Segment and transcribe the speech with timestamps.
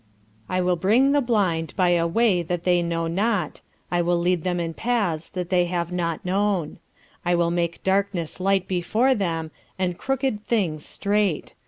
[0.49, 3.61] _I will bring the Blind by a Way that they know not,
[3.91, 6.79] I will lead them in Paths that they have not known:
[7.23, 11.53] I will make Darkness Light before them and crooked Things straight.